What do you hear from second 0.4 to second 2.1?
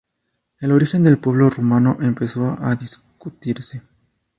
El origen del pueblo rumano